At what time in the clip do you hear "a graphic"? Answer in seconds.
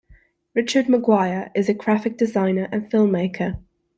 1.69-2.17